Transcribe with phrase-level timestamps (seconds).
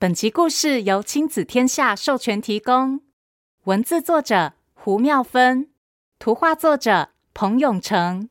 [0.00, 3.00] 本集故事由亲子天下授权提供，
[3.64, 5.70] 文字作者胡妙芬，
[6.20, 8.28] 图画作者彭永成。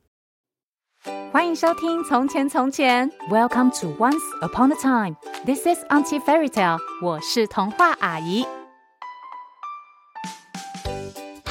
[1.30, 5.18] 欢迎收听《从前从前》，Welcome to Once Upon a Time。
[5.44, 6.80] This is Auntie Fairy Tale。
[7.02, 8.46] 我是童话阿姨。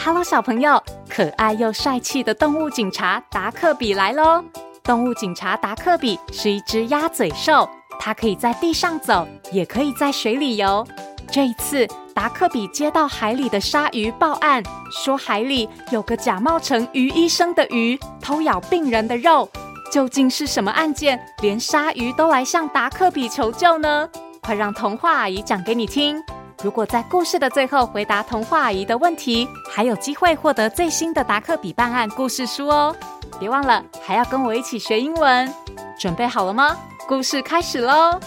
[0.03, 4.43] Hello，小朋友，可爱又帅气的动物警察达克比来喽！
[4.83, 7.69] 动物警察达克比是一只鸭嘴兽。
[7.99, 10.87] 它可以在地上走，也可以在水里游。
[11.31, 19.49] 这一次，达克比接到海里的鲨鱼报案，说海里有个假冒成鱼医生的鱼偷咬病人的肉。
[19.91, 24.09] 究竟是什么案件，连鲨鱼都来向达克比求救呢？
[24.41, 26.23] 快让童话阿姨讲给你听。
[26.63, 32.95] 如果在故事的最后回答童话阿姨的问题，还有机会获得最新的达克比办案故事书哦。
[33.39, 35.53] 别忘了，还要跟我一起学英文。
[35.99, 36.77] 准备好了吗？
[37.09, 38.19] 故事开始喽！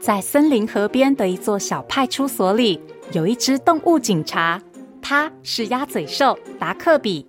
[0.00, 4.60] 在森林河边的一座小派出所里，有一只动物警察，
[5.00, 7.24] 他是鸭嘴兽达克比。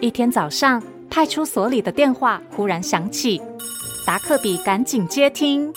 [0.00, 3.40] 一天早上，派出所里的电话忽然响起，
[4.06, 5.72] 达克比赶紧接听。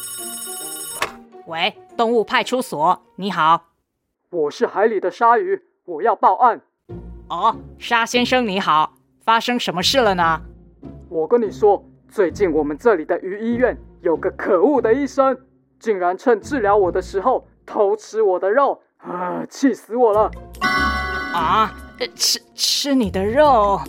[1.46, 1.74] 喂。
[2.02, 3.68] 动物派出所，你好，
[4.32, 6.60] 我是海里的鲨鱼，我要报案。
[7.30, 10.42] 哦，沙先生你好，发生什么事了呢？
[11.10, 15.38] 我跟你说，最近我们这里的鱼医院有个可恶的医生，
[15.80, 20.32] 竟然趁治疗我的时候偷吃我的肉，啊，气死我了！
[21.36, 21.72] 啊，
[22.16, 23.80] 吃吃你的肉？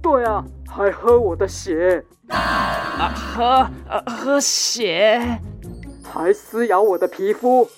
[0.00, 2.04] 对啊，还喝我的血。
[2.28, 3.44] 啊，喝，
[3.88, 5.40] 啊，喝血。
[6.12, 7.68] 还撕咬我的皮肤，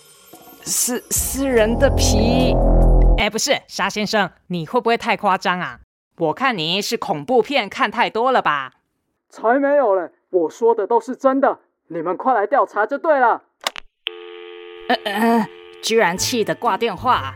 [0.63, 2.55] 撕撕人的皮。
[3.19, 5.81] 哎，不是，沙先生，你会不会太夸张啊？
[6.19, 8.75] 我看你是恐怖片看太多了吧？
[9.29, 11.59] 才没有嘞，我说的都是真的，
[11.89, 13.43] 你们快来调查就对了。
[15.83, 17.35] 居然气得挂电话，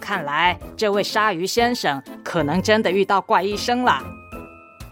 [0.00, 4.00] 看来这位鲨鱼先生可能真的遇到怪医生了。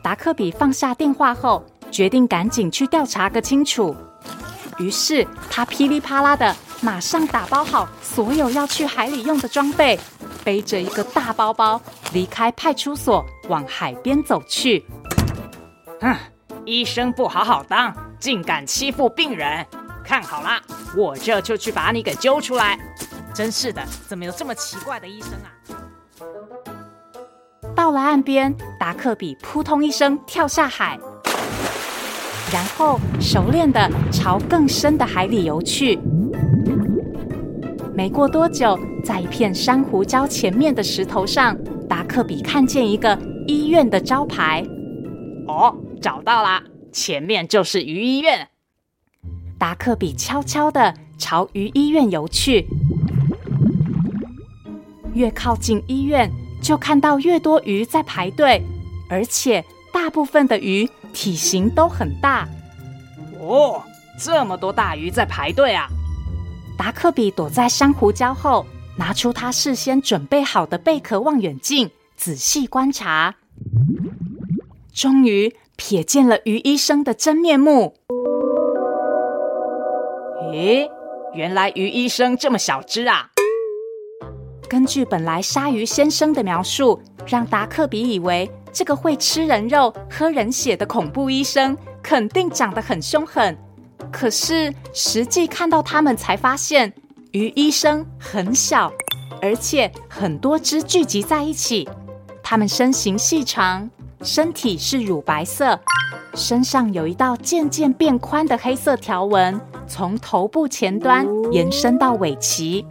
[0.03, 3.95] 达克比放下电话后，决定赶紧去调查个清楚。
[4.79, 9.99] 于是他噼里啪啦的，马上打包好所有要去海里用的装备，
[10.43, 11.81] 背着一个大包包
[12.13, 14.85] 离开派出所，往海边走去。
[16.01, 16.17] 哼，
[16.65, 19.67] 医生不好好当，竟敢欺负病人！
[20.05, 20.61] 看好了，
[20.97, 22.79] 我这就去把你给揪出来！
[23.33, 25.49] 真是的，怎么有这么奇怪的医生啊？
[27.75, 30.99] 到了岸边，达克比扑通一声跳下海。
[32.53, 35.99] 然后熟练的朝更深的海里游去。
[37.95, 41.57] 没过多久，在一片珊瑚礁前面的石头上，
[41.89, 44.63] 达克比看见一个医院的招牌。
[45.49, 48.49] 哦，找到了，前面就是鱼医院。
[49.59, 52.67] 达克比悄悄的朝鱼医院游去。
[55.15, 56.31] 越靠近医院，
[56.63, 58.63] 就看到越多鱼在排队，
[59.09, 60.89] 而且大部分的鱼。
[61.13, 62.49] 体型都很大
[63.41, 63.83] 哦，
[64.19, 65.89] 这么多大鱼在排队啊！
[66.77, 73.35] 达克比躲在珊瑚礁后，拿出他事先准备好的贝壳望远镜，仔细观察，
[74.93, 77.95] 终于瞥见了鱼医生的真面目。
[80.53, 80.89] 咦，
[81.35, 83.31] 原来鱼医生这么小只啊！
[84.69, 93.57] 根据本来鲨鱼先生的描述，让达克比以为这个会吃人肉、喝人血的恐怖医生肯定长得很凶狠。
[94.11, 96.93] 可是实际看到他们，才发现
[97.33, 98.93] 鱼医生很小，
[99.41, 101.89] 而且很多只聚集在一起。
[102.43, 103.89] 他们身形细长，
[104.23, 105.79] 身体是乳白色，
[106.35, 112.85] 身上有一道渐渐变宽的黑色条纹，从头部前端延伸到尾鳍。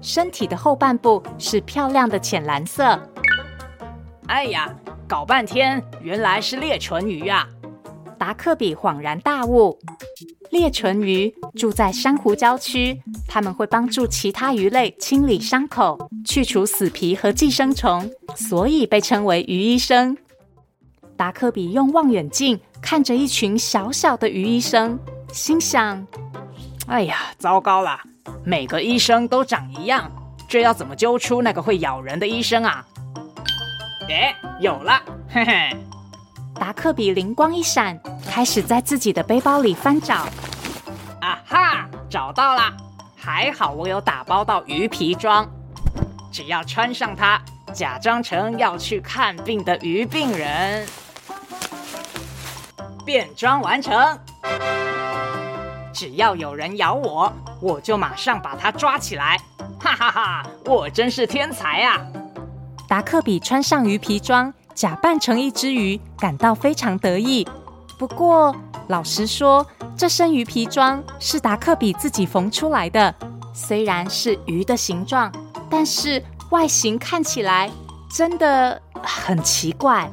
[0.00, 2.98] 身体的后半部是漂亮的浅蓝色。
[4.26, 4.74] 哎呀，
[5.06, 7.46] 搞半天原来是裂唇鱼啊！
[8.18, 9.78] 达克比恍然大悟，
[10.50, 12.98] 裂唇鱼住在珊瑚礁区，
[13.28, 20.16] 他们会帮助其他鱼类清理伤口、去除死皮和寄生虫，所以被称为鱼医生。
[21.16, 24.98] 达克比用望远镜看着一群小小的鱼医生，
[25.32, 26.06] 心想：
[26.86, 28.00] 哎呀，糟糕了！
[28.42, 30.10] 每个医生都长一样，
[30.48, 32.86] 这要怎么揪出那个会咬人的医生啊？
[34.08, 35.76] 哎，有了，嘿嘿！
[36.54, 37.98] 达克比灵光一闪，
[38.28, 40.26] 开始在自己的背包里翻找。
[41.20, 42.72] 啊哈，找到了！
[43.16, 45.48] 还好我有打包到鱼皮装。
[46.30, 47.40] 只要穿上它，
[47.72, 50.86] 假装成要去看病的鱼病人，
[53.04, 54.18] 变装完成。
[55.92, 59.38] 只要有人咬我，我就马上把它抓起来。
[59.80, 62.00] 哈哈哈，我真是天才啊！
[62.94, 67.44] 达克比穿上鱼皮装，假扮成一只鱼，感到非常得意。
[67.98, 68.54] 不过，
[68.86, 73.12] 老实说，这身鱼皮装是达克比自己缝出来的。
[73.52, 75.32] 虽然是鱼的形状，
[75.68, 77.68] 但是外形看起来
[78.12, 80.08] 真的很奇怪。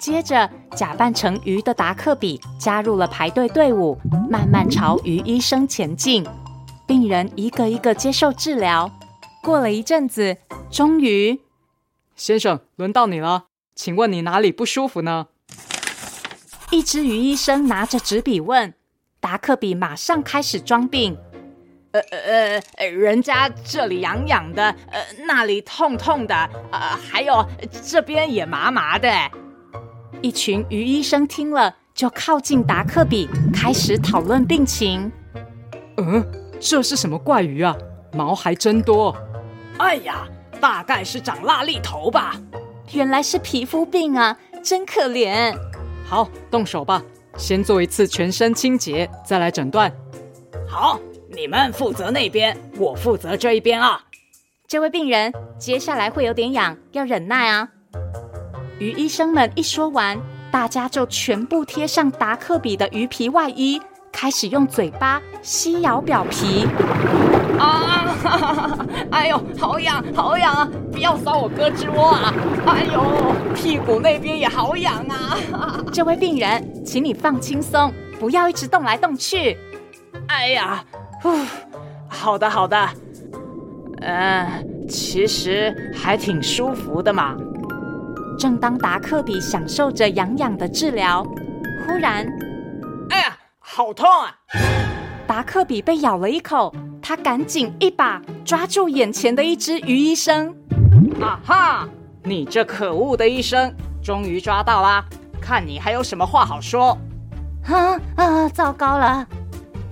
[0.00, 3.96] 接着，假扮成鱼的达克比加入了排队队伍，
[4.28, 6.26] 慢慢朝鱼医生前进。
[6.88, 8.90] 病人一个一个接受治疗。
[9.42, 10.36] 过了一阵子，
[10.70, 11.40] 终于，
[12.14, 15.28] 先生，轮到你了，请问你哪里不舒服呢？
[16.70, 18.74] 一只鱼医生拿着纸笔问，
[19.18, 21.16] 达克比马上开始装病。
[21.92, 26.34] 呃呃呃，人家这里痒痒的，呃，那里痛痛的，
[26.70, 27.44] 呃，还有
[27.82, 29.10] 这边也麻麻的。
[30.22, 35.10] 一群鱼医生听了，就靠近达克比，开始讨论病情。
[35.96, 36.24] 嗯，
[36.60, 37.76] 这是什么怪鱼啊？
[38.12, 39.16] 毛还真多。
[39.80, 40.28] 哎呀，
[40.60, 42.36] 大概是长瘌痢头吧。
[42.92, 45.56] 原来是皮肤病啊，真可怜。
[46.06, 47.02] 好，动手吧，
[47.36, 49.90] 先做一次全身清洁，再来诊断。
[50.68, 51.00] 好。
[51.32, 54.02] 你们负责那边，我负责这一边啊。
[54.66, 57.68] 这位病人接下来会有点痒，要忍耐啊。
[58.80, 63.80] 于医生们一说完，大家就全部贴上达克比的鱼皮外衣，
[64.10, 66.66] 开始用嘴巴吸咬表皮。
[67.60, 68.14] 啊！
[68.22, 70.68] 哈 哈哎呦，好痒，好痒啊！
[70.90, 72.32] 不要搔我胳肢窝啊！
[72.66, 73.02] 哎呦，
[73.54, 75.36] 屁股那边也好痒啊！
[75.92, 79.56] 这位病人，请你放轻松，不要一直动来动去。
[80.28, 80.82] 哎呀！
[81.22, 81.30] 呼，
[82.08, 82.88] 好的好的，
[84.00, 87.36] 嗯，其实还挺舒服的嘛。
[88.38, 91.22] 正当达克比享受着痒痒的治疗，
[91.86, 92.26] 忽然，
[93.10, 94.34] 哎呀，好痛啊！
[95.26, 96.74] 达克比被咬了一口，
[97.10, 100.54] 他赶紧一把抓住眼前的一只鱼医生。
[101.20, 101.88] 啊哈，
[102.22, 105.04] 你这可恶的医生，终于抓到啦！
[105.40, 106.96] 看你还有什么话好说？
[107.64, 109.26] 啊啊，糟糕了！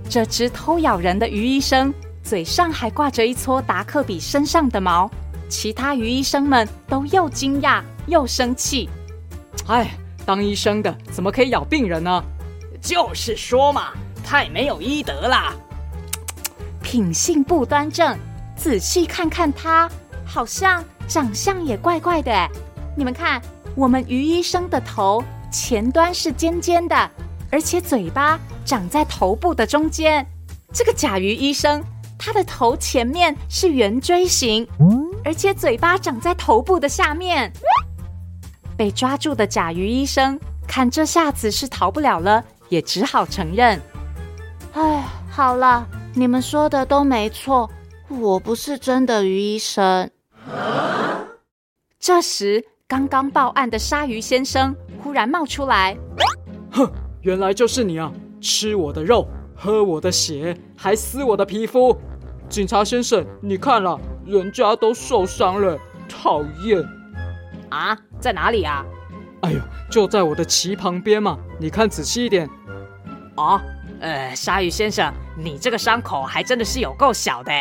[0.08, 1.92] 这只偷咬人的鱼医生
[2.22, 5.10] 嘴上还挂着一撮达克比身上的毛，
[5.48, 8.88] 其他鱼医生们都又惊讶又生气。
[9.66, 9.90] 哎，
[10.24, 12.22] 当医生的怎么可以咬病人呢？
[12.80, 13.88] 就是说嘛，
[14.22, 15.52] 太没有医德了，
[16.88, 18.18] 品性不端正。
[18.56, 19.86] 仔细看看他，
[20.24, 22.32] 好像长相也怪怪的。
[22.96, 23.42] 你们看，
[23.74, 27.10] 我们鱼医生的头前端是尖尖的，
[27.52, 28.40] 而且嘴巴。
[28.64, 30.26] 长在头部的中间，
[30.74, 31.82] 这个甲鱼医生，
[32.18, 34.66] 他的头前面是圆锥形，
[35.24, 37.50] 而且嘴巴长在头部的下面。
[38.76, 43.80] 被抓住的甲鱼医生，看这下子是逃不了了，也只好承认
[44.74, 47.70] ：“哎，好了，你们说的都没错，
[48.08, 50.10] 我不是真的鱼医生。”
[52.00, 55.96] 这时，刚刚报案的鲨鱼先生忽然冒出来
[56.72, 56.90] ：“哼，
[57.22, 59.26] 原来就是你啊！”吃我的肉，
[59.56, 61.96] 喝我的血，还撕我的皮肤。
[62.48, 65.76] 警察先生，你看了，人家都受伤了，
[66.08, 66.82] 讨厌！
[67.68, 68.84] 啊，在哪里啊？
[69.42, 69.60] 哎呦，
[69.90, 72.48] 就在我的鳍旁边嘛，你看仔细一点。
[73.36, 73.60] 哦，
[74.00, 77.52] 呃，鲨鱼先生，你这个伤口还真的是有够小的。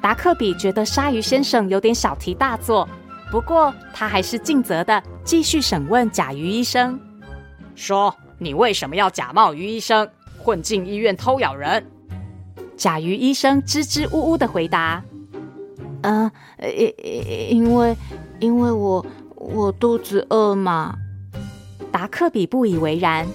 [0.00, 2.88] 达克比觉得鲨鱼先生有点小题大做，
[3.30, 7.00] 不过他还是尽责的继续审问甲鱼医生，
[7.74, 8.14] 说。
[8.42, 11.86] 你为什么要假冒鱼医生，混进医院偷咬人？
[12.74, 15.04] 甲鱼医生支支吾吾的回答
[16.00, 16.26] ：“嗯、
[16.56, 17.94] 呃，因因为
[18.38, 20.96] 因为我我肚子饿嘛。”
[21.92, 23.28] 达克比不以为然：“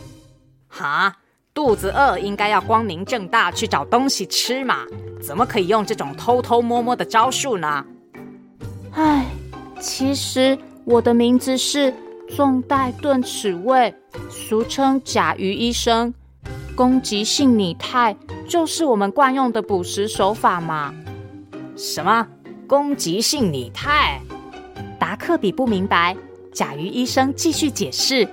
[0.67, 1.17] 哈，
[1.55, 4.85] 肚子饿应该要光明正大去找东西吃嘛，
[5.19, 7.83] 怎么可以用这种偷偷摸摸的招数呢？”
[8.91, 9.25] 唉，
[9.79, 11.91] 其实我的名字是。
[12.27, 13.93] 纵带钝齿卫，
[14.31, 16.11] 俗称甲鱼医生，
[16.75, 18.17] 攻击性拟态
[18.49, 20.91] 就是我们惯用的捕食手法嘛。
[21.77, 22.27] 什么
[22.67, 24.19] 攻击性拟态？
[24.99, 26.17] 达克比不明白。
[26.51, 28.27] 甲鱼医生继续解释，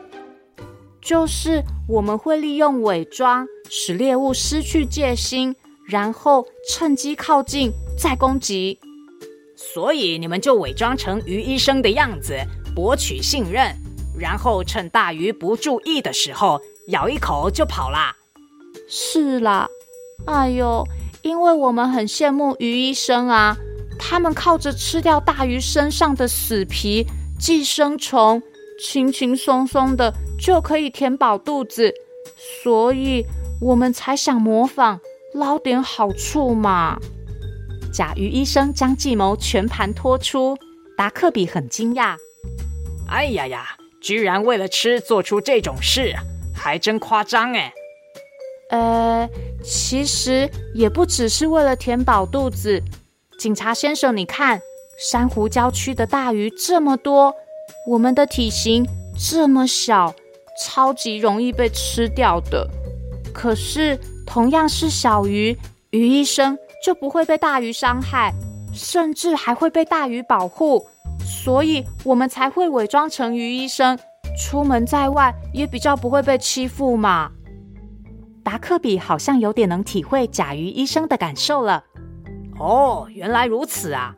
[1.03, 5.55] 就是我们会利用伪装，使猎物失去戒心，
[5.87, 8.79] 然后趁机靠近再攻击。
[9.57, 12.35] 所以你们就伪装成鱼医生的样子。
[12.75, 13.77] 博取信任，
[14.19, 16.59] 然后趁大鱼不注意的时候
[16.89, 18.17] 咬一口就跑啦。
[18.89, 19.69] 是啦，
[20.27, 20.87] 哎呦，
[21.21, 23.57] 因为我们很羡慕鱼医生啊，
[23.99, 27.07] 他们靠着吃掉大鱼身上的死皮、
[27.39, 28.43] 寄生虫，
[28.83, 31.95] 轻轻松松的就可以填饱肚子，
[32.37, 33.25] 所以
[33.61, 34.99] 我们才想模仿，
[35.35, 36.99] 捞点好处嘛。
[37.93, 40.57] 甲鱼医生将计谋全盘托出，
[40.97, 42.17] 达克比很惊讶。
[43.09, 46.13] 哎呀呀，居然为了吃做出这种事，
[46.53, 47.73] 还真夸张哎。
[48.71, 49.29] 呃，
[49.63, 52.83] 其实也不只是为了填饱肚子。
[53.39, 54.61] 警察先生，你看，
[54.99, 57.35] 珊瑚礁区的大鱼这么多，
[57.87, 58.87] 我们的体型
[59.19, 60.15] 这么小，
[60.65, 62.69] 超级容易被吃掉的。
[63.35, 65.57] 可是同样是小鱼，
[65.91, 68.33] 鱼医生就不会被大鱼伤害，
[68.73, 70.87] 甚至还会被大鱼保护，
[71.25, 73.99] 所以我们才会伪装成鱼医生，
[74.39, 77.31] 出门在外也比较不会被欺负嘛。
[78.45, 81.85] 达克比好像有点能体会甲鱼医生的感受了。
[82.59, 84.15] 哦，原来如此啊！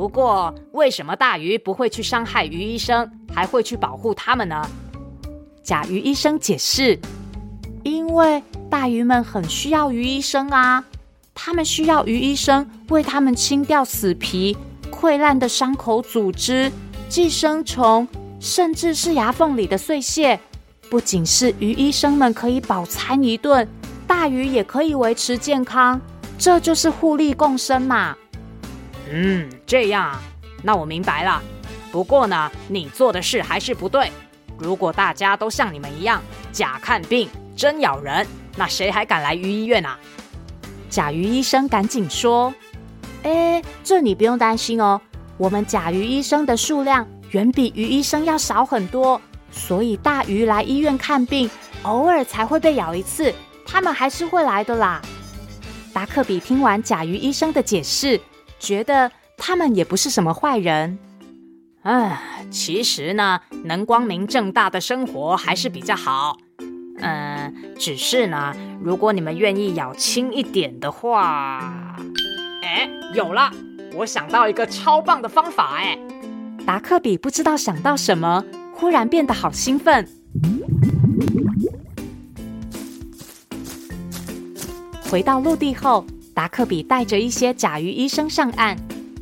[0.00, 4.66] 不过，为什么大鱼不会去伤害鱼医生，还会去保护他们呢？
[5.62, 6.98] 甲鱼医生解释：
[7.82, 10.82] 因为大鱼们很需要鱼医生啊，
[11.34, 14.56] 他们需要鱼医生为他们清掉死皮、
[14.90, 16.72] 溃烂的伤口组织、
[17.10, 18.08] 寄生虫，
[18.40, 20.40] 甚至是牙缝里的碎屑。
[20.88, 23.68] 不仅是鱼医生们可以饱餐一顿，
[24.06, 26.00] 大鱼也可以维持健康，
[26.38, 28.16] 这就是互利共生嘛。
[29.12, 30.20] 嗯，这样啊，
[30.64, 31.40] 那我明白了。
[31.92, 34.10] 不过呢，你做的事还是不对。
[34.58, 39.96] 如果大家都像你们一样，假看病，真咬人，那谁还敢来鱼医院啊？
[40.88, 42.52] 甲鱼医生赶紧说
[43.22, 45.00] ：“哎，这你不用担心哦，
[45.36, 49.22] 我们甲鱼医生的数量远比鱼医生要少很多。”
[49.52, 51.48] 所以大鱼来医院看病，
[51.84, 53.32] 偶尔才会被咬一次，
[53.64, 55.00] 他们还是会来的啦。
[55.92, 58.20] 达克比听完甲鱼医生的解释，
[58.58, 59.08] 觉得
[59.42, 60.98] 他们也不是什么坏人。
[61.80, 66.36] 唉，其实呢，能光明正大的生活还是比较好。
[66.98, 71.96] 嗯，只是呢，如果你们愿意咬轻一点的话，
[72.62, 73.50] 哎，有了，
[73.94, 75.98] 我想到一个超棒的方法哎！
[76.66, 78.44] 达克比不知道想到什么。
[78.74, 80.08] 忽然变得好兴奋。
[85.10, 88.76] 回到陆地后，达克比带着一些甲鱼医生上岸。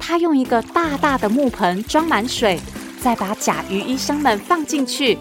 [0.09, 2.59] 他用一个大大的木盆装满水，
[2.99, 5.19] 再把甲鱼医生们放进去。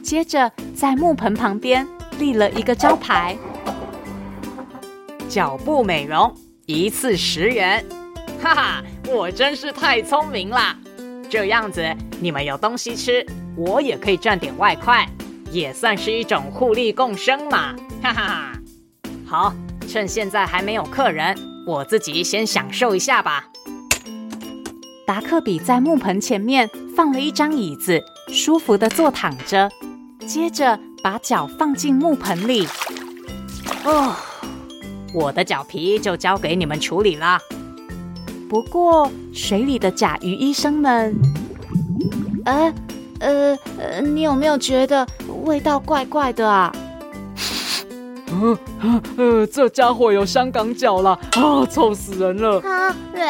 [0.00, 1.84] 接着，在木盆旁边
[2.16, 3.36] 立了一个招牌
[5.28, 6.32] ：“脚部美容，
[6.66, 7.84] 一次十元。”
[8.40, 10.76] 哈哈，我真是太聪明了！
[11.28, 11.84] 这样子，
[12.20, 13.26] 你们有东西吃。
[13.56, 15.04] 我也可以赚点外快，
[15.50, 18.52] 也算是一种互利共生嘛，哈哈哈！
[19.26, 19.54] 好，
[19.88, 21.36] 趁现在还没有客人，
[21.66, 23.48] 我自己先享受一下吧。
[25.06, 29.70] 达克比在木盆前面放了一张椅子，舒服的坐躺着，
[30.26, 32.66] 接着把脚放进木盆里。
[33.84, 34.16] 哦，
[35.14, 37.38] 我的脚皮就交给你们处理了。
[38.48, 41.14] 不过水里的甲鱼医生们，
[42.44, 42.72] 呃。
[43.18, 45.06] 呃呃，你有没有觉得
[45.42, 46.70] 味道怪怪的啊？
[48.28, 48.58] 呃
[49.16, 51.64] 呃，这家伙有香港脚了啊！
[51.64, 52.60] 臭死人了！
[52.60, 53.26] 啊，对，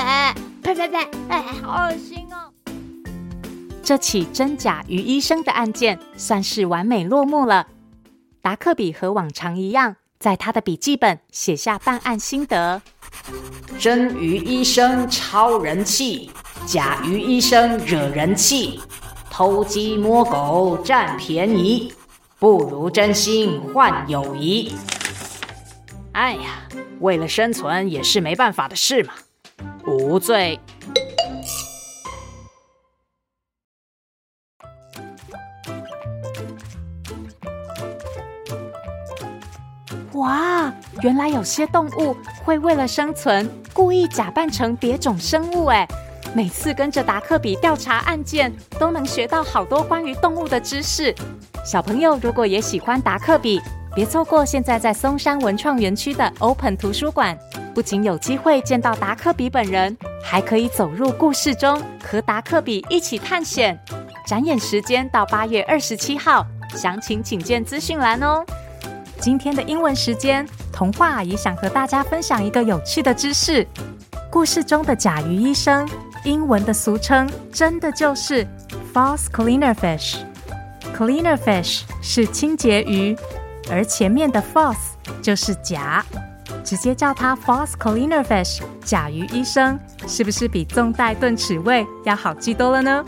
[0.67, 2.51] 呸呸呸，哎，好恶心哦！
[3.85, 7.69] 这起真假鱼医生的案件算是完美落幕了。
[8.43, 12.83] 达克比和往常一样，在他的笔记本写下办案心得：
[13.79, 16.33] 真鱼医生超人气，
[16.67, 18.81] 假鱼医生惹人气。
[19.31, 21.93] 偷鸡摸狗占便宜，
[22.41, 24.75] 不如真心换友谊。
[26.11, 26.67] 哎呀，
[26.99, 29.13] 为了生存也是没办法的事嘛。
[29.87, 30.59] 无罪。
[40.15, 45.87] 哇，原来有些动物会为了生存故意假扮成别种生物哎。
[46.35, 51.15] 每次跟着达克比调查案件，都能学到好多关于动物的知识。
[51.65, 53.61] 小朋友如果也喜欢达克比，
[53.95, 57.39] 别错过现在在松山文创园区的 Open 图书馆，
[57.77, 63.79] 不仅有机会见到达克比本人，还可以走入故事中，和达克比一起探险。
[64.27, 68.43] 展演时间到八月二十七号，详情请见资讯栏哦。
[69.21, 73.69] 今天的英文时间，童话阿姨想和大家分享一个有趣的知识：
[74.31, 75.87] 故事中的甲鱼医生。
[76.25, 78.47] 英文的俗称真的就是
[78.95, 80.17] false cleaner fish。
[80.97, 83.15] cleaner fish 是清洁鱼，
[83.71, 86.03] 而前面的 false 就是假。
[86.67, 93.05] 直接叫它 False Cleaner Fish 假鱼医生，是不是比纵带顿齿位要好记多了呢？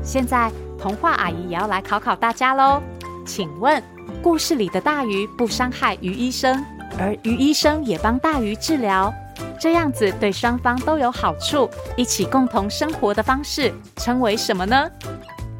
[0.00, 2.80] 现在童话阿姨也要来考考大家喽，
[3.26, 3.82] 请问
[4.22, 6.64] 故事里的大鱼不伤害鱼医生，
[7.00, 9.12] 而鱼医生也帮大鱼治疗，
[9.58, 14.88] 这样子对双方都有好处，一起共同生活的方式称为什么呢？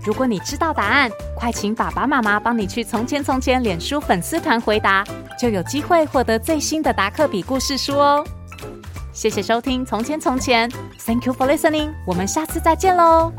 [0.05, 5.05] 如果你知道答案，快请爸爸妈妈帮你去《从前从前》脸书粉丝团回答，
[5.43, 8.25] 就有机会获得最新的达克比故事书哦。
[9.13, 10.71] 谢谢收听《从前从前》
[11.05, 13.33] ，Thank you for listening，我们下次再见喽。